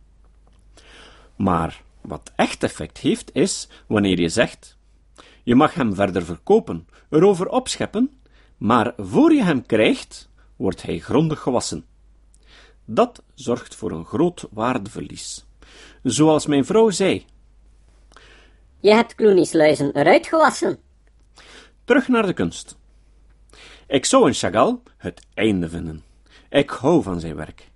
Maar 1.35 1.81
wat 2.01 2.31
echt 2.35 2.63
effect 2.63 2.97
heeft, 2.97 3.29
is 3.33 3.69
wanneer 3.87 4.19
je 4.19 4.29
zegt: 4.29 4.77
Je 5.43 5.55
mag 5.55 5.73
hem 5.73 5.95
verder 5.95 6.23
verkopen, 6.23 6.87
erover 7.09 7.49
opscheppen, 7.49 8.19
maar 8.57 8.93
voor 8.97 9.33
je 9.33 9.43
hem 9.43 9.65
krijgt, 9.65 10.29
wordt 10.55 10.81
hij 10.81 10.99
grondig 10.99 11.39
gewassen. 11.39 11.85
Dat 12.91 13.23
zorgt 13.33 13.75
voor 13.75 13.91
een 13.91 14.05
groot 14.05 14.47
waardeverlies. 14.51 15.45
Zoals 16.03 16.45
mijn 16.45 16.65
vrouw 16.65 16.89
zei. 16.89 17.25
Je 18.79 18.93
hebt 18.93 19.15
Clooney's 19.15 19.53
eruit 19.53 20.27
gewassen. 20.27 20.79
Terug 21.83 22.07
naar 22.07 22.25
de 22.25 22.33
kunst. 22.33 22.77
Ik 23.87 24.05
zou 24.05 24.27
in 24.27 24.33
Chagall 24.33 24.77
het 24.97 25.25
einde 25.33 25.69
vinden. 25.69 26.03
Ik 26.49 26.69
hou 26.69 27.03
van 27.03 27.19
zijn 27.19 27.35
werk. 27.35 27.69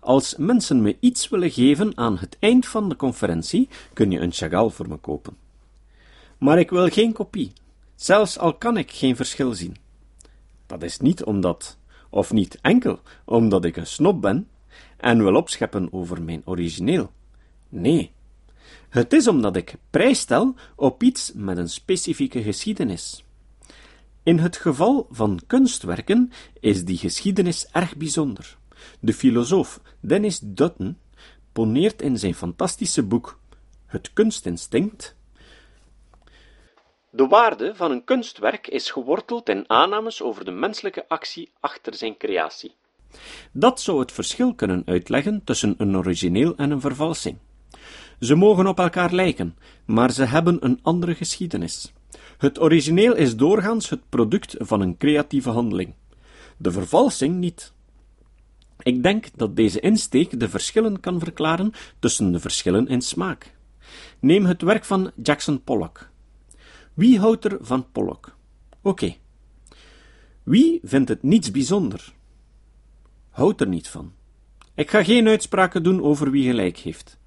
Als 0.00 0.36
mensen 0.36 0.82
me 0.82 0.96
iets 1.00 1.28
willen 1.28 1.50
geven 1.50 1.96
aan 1.96 2.18
het 2.18 2.36
eind 2.38 2.66
van 2.66 2.88
de 2.88 2.96
conferentie, 2.96 3.68
kun 3.92 4.10
je 4.10 4.20
een 4.20 4.32
Chagall 4.32 4.68
voor 4.68 4.88
me 4.88 4.96
kopen. 4.96 5.36
Maar 6.38 6.58
ik 6.58 6.70
wil 6.70 6.88
geen 6.88 7.12
kopie, 7.12 7.52
zelfs 7.94 8.38
al 8.38 8.54
kan 8.54 8.76
ik 8.76 8.90
geen 8.90 9.16
verschil 9.16 9.54
zien. 9.54 9.76
Dat 10.66 10.82
is 10.82 10.98
niet 10.98 11.24
omdat, 11.24 11.78
of 12.10 12.32
niet 12.32 12.58
enkel 12.60 13.00
omdat 13.24 13.64
ik 13.64 13.76
een 13.76 13.86
snop 13.86 14.20
ben 14.20 14.48
en 14.98 15.22
wil 15.22 15.34
opscheppen 15.34 15.92
over 15.92 16.22
mijn 16.22 16.42
origineel. 16.44 17.10
Nee, 17.68 18.12
het 18.88 19.12
is 19.12 19.28
omdat 19.28 19.56
ik 19.56 19.74
prijs 19.90 20.18
stel 20.18 20.54
op 20.76 21.02
iets 21.02 21.32
met 21.34 21.58
een 21.58 21.68
specifieke 21.68 22.42
geschiedenis. 22.42 23.24
In 24.22 24.38
het 24.38 24.56
geval 24.56 25.06
van 25.10 25.40
kunstwerken 25.46 26.32
is 26.60 26.84
die 26.84 26.96
geschiedenis 26.96 27.66
erg 27.72 27.96
bijzonder. 27.96 28.56
De 29.00 29.12
filosoof 29.12 29.80
Dennis 30.00 30.40
Dutton 30.42 30.98
poneert 31.52 32.02
in 32.02 32.18
zijn 32.18 32.34
fantastische 32.34 33.02
boek 33.02 33.40
Het 33.86 34.12
kunstinstinct 34.12 35.16
de 37.10 37.26
waarde 37.26 37.74
van 37.74 37.90
een 37.90 38.04
kunstwerk 38.04 38.66
is 38.66 38.90
geworteld 38.90 39.48
in 39.48 39.64
aannames 39.66 40.22
over 40.22 40.44
de 40.44 40.50
menselijke 40.50 41.08
actie 41.08 41.52
achter 41.60 41.94
zijn 41.94 42.16
creatie. 42.16 42.74
Dat 43.52 43.80
zou 43.80 44.00
het 44.00 44.12
verschil 44.12 44.54
kunnen 44.54 44.82
uitleggen 44.86 45.40
tussen 45.44 45.74
een 45.78 45.96
origineel 45.96 46.56
en 46.56 46.70
een 46.70 46.80
vervalsing. 46.80 47.36
Ze 48.20 48.34
mogen 48.34 48.66
op 48.66 48.78
elkaar 48.78 49.12
lijken, 49.12 49.56
maar 49.84 50.10
ze 50.10 50.24
hebben 50.24 50.64
een 50.64 50.78
andere 50.82 51.14
geschiedenis. 51.14 51.92
Het 52.38 52.60
origineel 52.60 53.16
is 53.16 53.36
doorgaans 53.36 53.88
het 53.88 54.08
product 54.08 54.54
van 54.58 54.80
een 54.80 54.96
creatieve 54.96 55.50
handeling, 55.50 55.94
de 56.56 56.72
vervalsing 56.72 57.36
niet. 57.36 57.72
Ik 58.82 59.02
denk 59.02 59.26
dat 59.36 59.56
deze 59.56 59.80
insteek 59.80 60.40
de 60.40 60.48
verschillen 60.48 61.00
kan 61.00 61.18
verklaren 61.18 61.72
tussen 61.98 62.32
de 62.32 62.40
verschillen 62.40 62.86
in 62.86 63.00
smaak. 63.00 63.54
Neem 64.20 64.44
het 64.44 64.62
werk 64.62 64.84
van 64.84 65.10
Jackson 65.22 65.62
Pollock. 65.64 66.10
Wie 66.94 67.18
houdt 67.18 67.44
er 67.44 67.58
van 67.60 67.86
Pollock? 67.92 68.36
Oké. 68.82 69.16
Wie 70.42 70.80
vindt 70.82 71.08
het 71.08 71.22
niets 71.22 71.50
bijzonder? 71.50 72.14
Houdt 73.38 73.60
er 73.60 73.68
niet 73.68 73.88
van. 73.88 74.12
Ik 74.74 74.90
ga 74.90 75.04
geen 75.04 75.28
uitspraken 75.28 75.82
doen 75.82 76.02
over 76.02 76.30
wie 76.30 76.48
gelijk 76.48 76.76
heeft. 76.76 77.18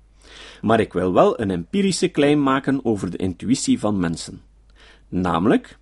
Maar 0.62 0.80
ik 0.80 0.94
wil 0.94 1.13
wel 1.13 1.39
een 1.39 1.51
empirische 1.51 2.12
claim 2.12 2.44
maken 2.44 2.86
over 2.86 3.12
de 3.12 3.18
intuïtie 3.18 3.80
van 3.80 4.00
mensen. 4.00 4.41
Namelijk, 5.08 5.77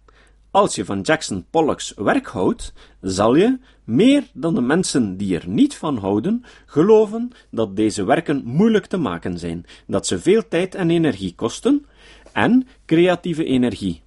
als 0.52 0.76
je 0.76 0.86
van 0.86 1.02
Jackson 1.02 1.46
Pollock's 1.50 1.94
werk 1.96 2.28
houdt, 2.28 2.74
zal 3.02 3.36
je, 3.36 3.60
meer 3.84 4.24
dan 4.34 4.56
de 4.56 4.62
mensen 4.62 5.18
die 5.18 5.40
er 5.40 5.48
niet 5.48 5.76
van 5.76 5.98
houden, 5.98 6.44
geloven 6.66 7.32
dat 7.52 7.76
deze 7.76 8.04
werken 8.04 8.42
moeilijk 8.46 8.86
te 8.86 8.98
maken 8.98 9.40
zijn, 9.40 9.66
dat 9.88 10.08
ze 10.08 10.20
veel 10.20 10.48
tijd 10.48 10.76
en 10.76 10.90
energie 10.90 11.36
kosten, 11.36 11.86
en 12.34 12.68
creatieve 12.86 13.46
energie. 13.46 14.02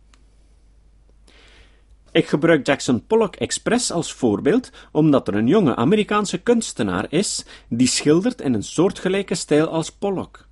Ik 2.13 2.27
gebruik 2.27 2.67
Jackson 2.67 3.07
Pollock 3.07 3.37
expres 3.37 3.91
als 3.91 4.13
voorbeeld, 4.13 4.71
omdat 4.91 5.29
er 5.29 5.35
een 5.35 5.47
jonge 5.47 5.77
Amerikaanse 5.77 6.39
kunstenaar 6.39 7.07
is 7.09 7.45
die 7.69 7.87
schildert 7.87 8.41
in 8.41 8.55
een 8.55 8.63
soortgelijke 8.63 9.35
stijl 9.35 9.69
als 9.69 9.93
Pollock. 9.93 10.47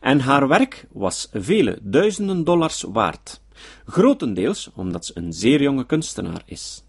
En 0.00 0.20
haar 0.20 0.48
werk 0.48 0.86
was 0.92 1.28
vele 1.32 1.78
duizenden 1.80 2.44
dollars 2.44 2.82
waard, 2.82 3.40
grotendeels 3.86 4.70
omdat 4.74 5.06
ze 5.06 5.12
een 5.14 5.32
zeer 5.32 5.62
jonge 5.62 5.86
kunstenaar 5.86 6.42
is. 6.44 6.84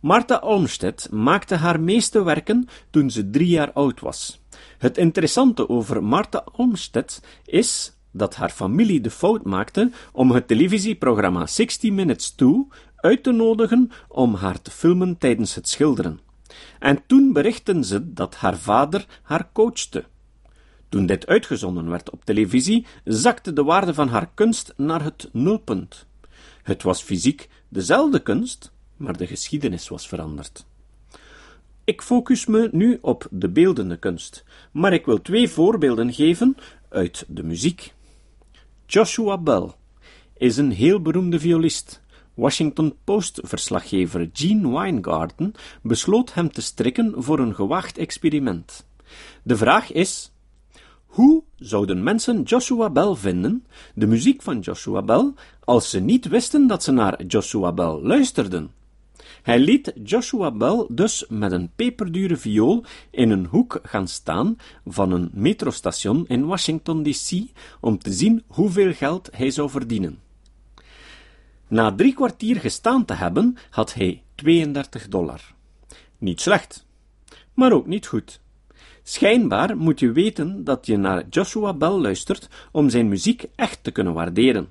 Martha 0.00 0.38
Olmsted 0.38 1.08
maakte 1.10 1.54
haar 1.54 1.80
meeste 1.80 2.22
werken 2.22 2.68
toen 2.90 3.10
ze 3.10 3.30
drie 3.30 3.48
jaar 3.48 3.72
oud 3.72 4.00
was. 4.00 4.40
Het 4.78 4.98
interessante 4.98 5.68
over 5.68 6.04
Martha 6.04 6.44
Olmsted 6.56 7.22
is 7.44 7.92
dat 8.10 8.34
haar 8.34 8.50
familie 8.50 9.00
de 9.00 9.10
fout 9.10 9.44
maakte 9.44 9.90
om 10.12 10.30
het 10.30 10.48
televisieprogramma 10.48 11.46
60 11.46 11.90
Minutes 11.90 12.34
toe 12.34 12.66
uit 12.96 13.22
te 13.22 13.32
nodigen 13.32 13.90
om 14.08 14.34
haar 14.34 14.62
te 14.62 14.70
filmen 14.70 15.18
tijdens 15.18 15.54
het 15.54 15.68
schilderen. 15.68 16.20
En 16.78 17.02
toen 17.06 17.32
berichten 17.32 17.84
ze 17.84 18.12
dat 18.12 18.34
haar 18.34 18.56
vader 18.56 19.06
haar 19.22 19.48
coachte. 19.52 20.04
Toen 20.88 21.06
dit 21.06 21.26
uitgezonden 21.26 21.90
werd 21.90 22.10
op 22.10 22.24
televisie, 22.24 22.86
zakte 23.04 23.52
de 23.52 23.62
waarde 23.62 23.94
van 23.94 24.08
haar 24.08 24.30
kunst 24.34 24.72
naar 24.76 25.04
het 25.04 25.28
nulpunt. 25.32 26.06
Het 26.62 26.82
was 26.82 27.02
fysiek 27.02 27.48
dezelfde 27.68 28.20
kunst, 28.22 28.72
maar 28.96 29.16
de 29.16 29.26
geschiedenis 29.26 29.88
was 29.88 30.08
veranderd. 30.08 30.66
Ik 31.84 32.02
focus 32.02 32.46
me 32.46 32.68
nu 32.72 32.98
op 33.00 33.26
de 33.30 33.48
beeldende 33.48 33.96
kunst, 33.96 34.44
maar 34.72 34.92
ik 34.92 35.04
wil 35.04 35.22
twee 35.22 35.48
voorbeelden 35.48 36.12
geven 36.12 36.56
uit 36.88 37.24
de 37.28 37.42
muziek. 37.42 37.94
Joshua 38.90 39.38
Bell 39.38 39.70
is 40.36 40.56
een 40.56 40.70
heel 40.70 41.02
beroemde 41.02 41.38
violist. 41.38 42.02
Washington 42.34 42.94
Post-verslaggever 43.04 44.30
Gene 44.32 44.68
Weingarten 44.68 45.52
besloot 45.82 46.34
hem 46.34 46.52
te 46.52 46.62
strikken 46.62 47.14
voor 47.16 47.38
een 47.38 47.54
gewaagd 47.54 47.98
experiment. 47.98 48.86
De 49.42 49.56
vraag 49.56 49.92
is: 49.92 50.32
hoe 51.06 51.42
zouden 51.56 52.02
mensen 52.02 52.42
Joshua 52.42 52.90
Bell 52.90 53.14
vinden, 53.14 53.66
de 53.94 54.06
muziek 54.06 54.42
van 54.42 54.60
Joshua 54.60 55.02
Bell, 55.02 55.32
als 55.64 55.90
ze 55.90 56.00
niet 56.00 56.28
wisten 56.28 56.66
dat 56.66 56.82
ze 56.82 56.92
naar 56.92 57.24
Joshua 57.24 57.72
Bell 57.72 57.98
luisterden? 58.02 58.70
Hij 59.48 59.58
liet 59.58 59.92
Joshua 60.04 60.50
Bell 60.50 60.86
dus 60.88 61.24
met 61.28 61.52
een 61.52 61.70
peperdure 61.76 62.36
viool 62.36 62.84
in 63.10 63.30
een 63.30 63.46
hoek 63.46 63.80
gaan 63.82 64.08
staan 64.08 64.56
van 64.86 65.12
een 65.12 65.30
metrostation 65.32 66.26
in 66.26 66.46
Washington 66.46 67.02
DC 67.02 67.30
om 67.80 67.98
te 67.98 68.12
zien 68.12 68.42
hoeveel 68.46 68.92
geld 68.92 69.28
hij 69.32 69.50
zou 69.50 69.70
verdienen. 69.70 70.18
Na 71.68 71.94
drie 71.94 72.14
kwartier 72.14 72.56
gestaan 72.56 73.04
te 73.04 73.14
hebben, 73.14 73.56
had 73.70 73.94
hij 73.94 74.22
32 74.34 75.08
dollar. 75.08 75.40
Niet 76.18 76.40
slecht, 76.40 76.86
maar 77.54 77.72
ook 77.72 77.86
niet 77.86 78.06
goed. 78.06 78.40
Schijnbaar 79.02 79.76
moet 79.76 80.00
je 80.00 80.12
weten 80.12 80.64
dat 80.64 80.86
je 80.86 80.96
naar 80.96 81.24
Joshua 81.30 81.74
Bell 81.74 81.98
luistert 81.98 82.48
om 82.72 82.90
zijn 82.90 83.08
muziek 83.08 83.44
echt 83.54 83.84
te 83.84 83.90
kunnen 83.90 84.14
waarderen. 84.14 84.68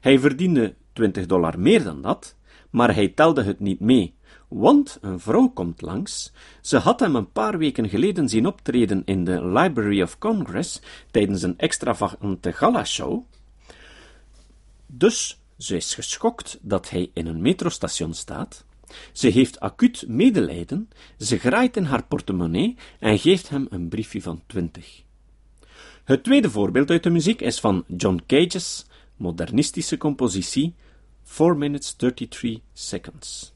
Hij 0.00 0.18
verdiende 0.18 0.74
20 0.92 1.26
dollar 1.26 1.60
meer 1.60 1.82
dan 1.82 2.02
dat, 2.02 2.35
maar 2.70 2.94
hij 2.94 3.08
telde 3.08 3.42
het 3.42 3.60
niet 3.60 3.80
mee, 3.80 4.14
want 4.48 4.98
een 5.00 5.20
vrouw 5.20 5.48
komt 5.48 5.82
langs. 5.82 6.32
Ze 6.60 6.76
had 6.76 7.00
hem 7.00 7.16
een 7.16 7.32
paar 7.32 7.58
weken 7.58 7.88
geleden 7.88 8.28
zien 8.28 8.46
optreden 8.46 9.02
in 9.04 9.24
de 9.24 9.46
Library 9.46 10.02
of 10.02 10.18
Congress 10.18 10.80
tijdens 11.10 11.42
een 11.42 11.58
extravagante 11.58 12.52
gala-show. 12.52 13.24
Dus 14.86 15.40
ze 15.58 15.76
is 15.76 15.94
geschokt 15.94 16.58
dat 16.62 16.90
hij 16.90 17.10
in 17.12 17.26
een 17.26 17.42
metrostation 17.42 18.14
staat. 18.14 18.64
Ze 19.12 19.28
heeft 19.28 19.60
acuut 19.60 20.04
medelijden, 20.08 20.88
ze 21.18 21.38
graait 21.38 21.76
in 21.76 21.84
haar 21.84 22.04
portemonnee 22.04 22.76
en 22.98 23.18
geeft 23.18 23.48
hem 23.48 23.66
een 23.70 23.88
briefje 23.88 24.22
van 24.22 24.42
twintig. 24.46 25.02
Het 26.04 26.24
tweede 26.24 26.50
voorbeeld 26.50 26.90
uit 26.90 27.02
de 27.02 27.10
muziek 27.10 27.40
is 27.40 27.60
van 27.60 27.84
John 27.96 28.22
Cage's 28.26 28.86
modernistische 29.16 29.96
compositie 29.96 30.74
4 31.26 31.56
minutes 31.56 31.92
33 31.92 32.60
seconds. 32.72 33.54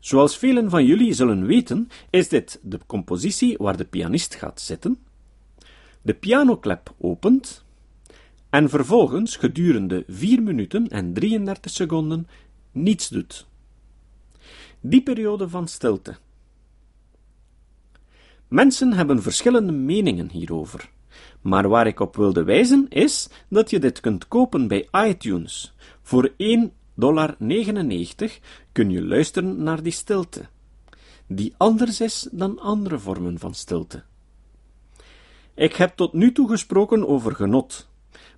Zoals 0.00 0.38
velen 0.38 0.70
van 0.70 0.84
jullie 0.84 1.12
zullen 1.12 1.46
weten, 1.46 1.88
is 2.10 2.28
dit 2.28 2.58
de 2.62 2.78
compositie 2.86 3.56
waar 3.58 3.76
de 3.76 3.84
pianist 3.84 4.34
gaat 4.34 4.60
zitten, 4.60 4.98
de 6.02 6.14
pianoklep 6.14 6.94
opent 6.98 7.64
en 8.50 8.68
vervolgens 8.68 9.36
gedurende 9.36 10.04
4 10.08 10.42
minuten 10.42 10.88
en 10.88 11.12
33 11.12 11.70
seconden 11.72 12.28
niets 12.72 13.08
doet. 13.08 13.46
Die 14.80 15.02
periode 15.02 15.48
van 15.48 15.68
stilte. 15.68 16.16
Mensen 18.48 18.92
hebben 18.92 19.22
verschillende 19.22 19.72
meningen 19.72 20.30
hierover. 20.30 20.90
Maar 21.40 21.68
waar 21.68 21.86
ik 21.86 22.00
op 22.00 22.16
wilde 22.16 22.44
wijzen 22.44 22.86
is 22.88 23.28
dat 23.48 23.70
je 23.70 23.78
dit 23.78 24.00
kunt 24.00 24.28
kopen 24.28 24.68
bij 24.68 24.88
iTunes 24.92 25.74
voor 26.02 26.32
1 26.36 26.72
dollar 26.96 27.36
kun 28.72 28.90
je 28.90 29.02
luisteren 29.02 29.62
naar 29.62 29.82
die 29.82 29.92
stilte, 29.92 30.48
die 31.26 31.54
anders 31.56 32.00
is 32.00 32.28
dan 32.32 32.58
andere 32.58 32.98
vormen 32.98 33.38
van 33.38 33.54
stilte. 33.54 34.02
Ik 35.54 35.76
heb 35.76 35.96
tot 35.96 36.12
nu 36.12 36.32
toe 36.32 36.48
gesproken 36.48 37.08
over 37.08 37.34
genot, 37.34 37.88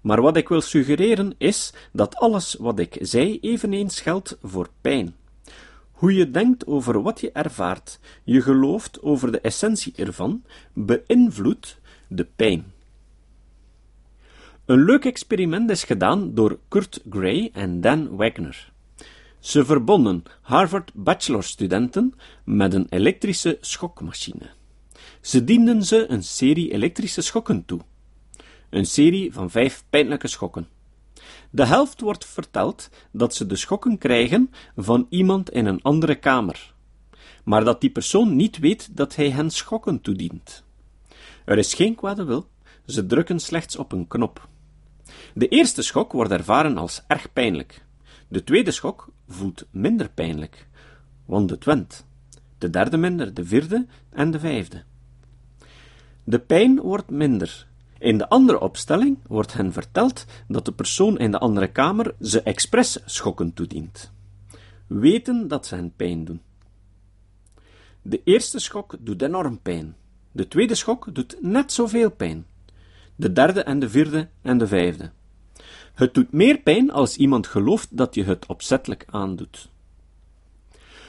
maar 0.01 0.23
wat 0.23 0.37
ik 0.37 0.49
wil 0.49 0.61
suggereren 0.61 1.35
is 1.39 1.73
dat 1.93 2.17
alles 2.17 2.55
wat 2.55 2.79
ik 2.79 2.97
zei 3.01 3.39
eveneens 3.41 4.01
geldt 4.01 4.39
voor 4.43 4.69
pijn. 4.81 5.15
Hoe 5.91 6.15
je 6.15 6.31
denkt 6.31 6.67
over 6.67 7.03
wat 7.03 7.21
je 7.21 7.33
ervaart, 7.33 7.99
je 8.25 8.41
gelooft 8.43 9.03
over 9.03 9.33
de 9.33 9.41
essentie 9.41 9.93
ervan, 9.97 10.43
beïnvloedt 10.73 11.79
de 12.09 12.27
pijn. 12.37 12.73
Een 14.69 14.85
leuk 14.85 15.05
experiment 15.05 15.71
is 15.71 15.85
gedaan 15.85 16.35
door 16.35 16.59
Kurt 16.69 17.01
Gray 17.11 17.51
en 17.53 17.81
Dan 17.81 18.17
Wagner. 18.17 18.73
Ze 19.39 19.65
verbonden 19.65 20.23
Harvard 20.41 20.91
bachelorstudenten 20.95 22.15
met 22.45 22.75
een 22.75 22.87
elektrische 22.89 23.59
schokmachine. 23.61 24.51
Ze 25.21 25.45
dienden 25.45 25.83
ze 25.83 26.11
een 26.11 26.23
serie 26.23 26.73
elektrische 26.73 27.21
schokken 27.21 27.65
toe. 27.65 27.81
Een 28.71 28.85
serie 28.85 29.33
van 29.33 29.51
vijf 29.51 29.85
pijnlijke 29.91 30.29
schokken. 30.29 30.69
De 31.51 31.67
helft 31.67 32.01
wordt 32.01 32.27
verteld 32.27 32.91
dat 33.13 33.35
ze 33.35 33.47
de 33.47 33.57
schokken 33.57 33.99
krijgen 33.99 34.51
van 34.77 35.07
iemand 35.09 35.51
in 35.51 35.67
een 35.67 35.83
andere 35.83 36.15
kamer, 36.15 36.75
maar 37.45 37.65
dat 37.65 37.81
die 37.81 37.91
persoon 37.91 38.37
niet 38.37 38.59
weet 38.59 38.97
dat 38.97 39.17
hij 39.17 39.31
hen 39.31 39.51
schokken 39.51 40.01
toedient. 40.01 40.65
Er 41.45 41.59
is 41.59 41.75
geen 41.75 41.95
kwade 41.95 42.25
wil, 42.25 42.49
ze 42.87 43.07
drukken 43.07 43.41
slechts 43.41 43.77
op 43.77 43.93
een 43.93 44.07
knop. 44.07 44.49
De 45.35 45.49
eerste 45.49 45.83
schok 45.83 46.13
wordt 46.13 46.31
ervaren 46.31 46.79
als 46.79 47.03
erg 47.07 47.33
pijnlijk. 47.33 47.85
De 48.29 48.45
tweede 48.45 48.71
schok 48.71 49.09
voelt 49.29 49.67
minder 49.71 50.11
pijnlijk, 50.11 50.67
want 51.25 51.51
het 51.51 51.65
went. 51.65 52.07
De 52.59 52.71
derde 52.71 52.97
minder, 52.97 53.35
de 53.35 53.45
vierde 53.45 53.87
en 54.11 54.31
de 54.31 54.39
vijfde. 54.39 54.83
De 56.25 56.39
pijn 56.39 56.81
wordt 56.81 57.11
minder. 57.11 57.67
In 57.99 58.19
de 58.19 58.29
andere 58.29 58.61
opstelling 58.61 59.19
wordt 59.27 59.53
hen 59.53 59.73
verteld 59.73 60.25
dat 60.49 60.65
de 60.65 60.73
persoon 60.73 61.19
in 61.19 61.31
de 61.31 61.39
andere 61.39 61.69
kamer 61.69 62.15
ze 62.21 62.43
expres 62.43 62.99
schokken 63.05 63.55
toedient. 63.55 64.13
Weten 64.87 65.49
dat 65.49 65.67
ze 65.67 65.75
hen 65.75 65.93
pijn 65.97 66.25
doen. 66.25 66.41
De 68.03 68.21
eerste 68.25 68.59
schok 68.59 68.97
doet 69.01 69.23
enorm 69.23 69.59
pijn. 69.63 69.97
De 70.33 70.49
tweede 70.49 70.75
schok 70.75 71.15
doet 71.15 71.39
net 71.41 71.73
zoveel 71.73 72.11
pijn. 72.11 72.47
De 73.19 73.33
derde 73.33 73.63
en 73.63 73.79
de 73.79 73.91
vierde 73.91 74.29
en 74.43 74.59
de 74.59 74.67
vijfde. 74.67 75.11
Het 75.95 76.15
doet 76.15 76.33
meer 76.33 76.59
pijn 76.59 76.91
als 76.91 77.17
iemand 77.17 77.47
gelooft 77.47 77.97
dat 77.97 78.15
je 78.15 78.25
het 78.25 78.47
opzettelijk 78.47 79.05
aandoet. 79.11 79.69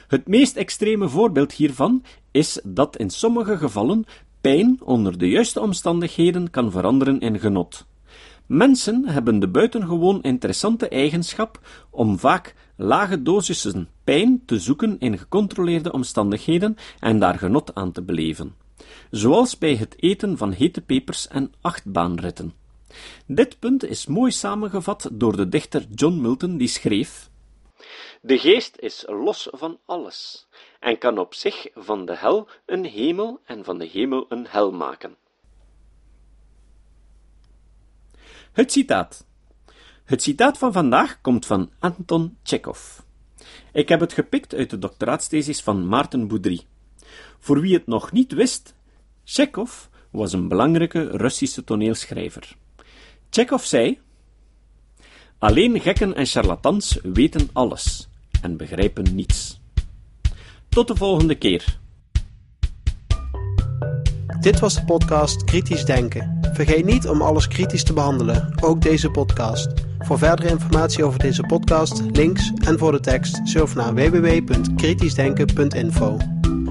Het 0.08 0.28
meest 0.28 0.56
extreme 0.56 1.08
voorbeeld 1.08 1.52
hiervan 1.52 2.04
is 2.30 2.60
dat 2.64 2.96
in 2.96 3.10
sommige 3.10 3.56
gevallen 3.56 4.04
pijn 4.40 4.78
onder 4.82 5.18
de 5.18 5.28
juiste 5.28 5.60
omstandigheden 5.60 6.50
kan 6.50 6.70
veranderen 6.70 7.20
in 7.20 7.38
genot. 7.38 7.86
Mensen 8.46 9.08
hebben 9.08 9.38
de 9.38 9.48
buitengewoon 9.48 10.22
interessante 10.22 10.88
eigenschap 10.88 11.60
om 11.90 12.18
vaak 12.18 12.54
lage 12.76 13.22
dosissen 13.22 13.88
pijn 14.04 14.42
te 14.46 14.58
zoeken 14.58 14.96
in 14.98 15.18
gecontroleerde 15.18 15.92
omstandigheden 15.92 16.76
en 16.98 17.18
daar 17.18 17.38
genot 17.38 17.74
aan 17.74 17.92
te 17.92 18.02
beleven, 18.02 18.54
zoals 19.10 19.58
bij 19.58 19.76
het 19.76 20.02
eten 20.02 20.36
van 20.36 20.52
hete 20.52 20.80
pepers 20.80 21.28
en 21.28 21.52
achtbaanritten. 21.60 22.54
Dit 23.26 23.58
punt 23.58 23.84
is 23.84 24.06
mooi 24.06 24.30
samengevat 24.30 25.08
door 25.12 25.36
de 25.36 25.48
dichter 25.48 25.86
John 25.94 26.20
Milton, 26.20 26.56
die 26.56 26.68
schreef: 26.68 27.30
De 28.20 28.38
geest 28.38 28.76
is 28.78 29.04
los 29.06 29.48
van 29.50 29.78
alles 29.86 30.46
en 30.80 30.98
kan 30.98 31.18
op 31.18 31.34
zich 31.34 31.66
van 31.74 32.04
de 32.04 32.16
hel 32.16 32.48
een 32.66 32.84
hemel 32.84 33.40
en 33.44 33.64
van 33.64 33.78
de 33.78 33.86
hemel 33.86 34.26
een 34.28 34.46
hel 34.48 34.72
maken. 34.72 35.16
Het 38.52 38.72
citaat. 38.72 39.26
Het 40.04 40.22
citaat 40.22 40.58
van 40.58 40.72
vandaag 40.72 41.20
komt 41.20 41.46
van 41.46 41.70
Anton 41.78 42.38
Chekhov. 42.42 42.98
Ik 43.72 43.88
heb 43.88 44.00
het 44.00 44.12
gepikt 44.12 44.54
uit 44.54 44.70
de 44.70 44.78
doctoraatsthesis 44.78 45.62
van 45.62 45.88
Maarten 45.88 46.28
Boudry. 46.28 46.60
Voor 47.40 47.60
wie 47.60 47.74
het 47.74 47.86
nog 47.86 48.12
niet 48.12 48.32
wist, 48.32 48.74
Chekhov 49.24 49.86
was 50.10 50.32
een 50.32 50.48
belangrijke 50.48 51.16
Russische 51.16 51.64
toneelschrijver. 51.64 52.56
Chekhov 53.30 53.64
zei: 53.64 53.98
Alleen 55.38 55.80
gekken 55.80 56.14
en 56.14 56.26
charlatans 56.26 56.98
weten 57.02 57.48
alles 57.52 58.08
en 58.42 58.56
begrijpen 58.56 59.14
niets. 59.14 59.60
Tot 60.68 60.88
de 60.88 60.96
volgende 60.96 61.34
keer. 61.34 61.78
Dit 64.40 64.60
was 64.60 64.74
de 64.74 64.84
podcast 64.84 65.44
Kritisch 65.44 65.84
Denken. 65.84 66.38
Vergeet 66.52 66.84
niet 66.84 67.08
om 67.08 67.22
alles 67.22 67.48
kritisch 67.48 67.84
te 67.84 67.92
behandelen, 67.92 68.52
ook 68.60 68.82
deze 68.82 69.10
podcast. 69.10 69.68
Voor 69.98 70.18
verdere 70.18 70.48
informatie 70.48 71.04
over 71.04 71.18
deze 71.18 71.42
podcast, 71.42 72.02
links 72.12 72.52
en 72.64 72.78
voor 72.78 72.92
de 72.92 73.00
tekst, 73.00 73.40
surf 73.44 73.74
naar 73.74 73.94
www.kritischdenken.info. 73.94 76.39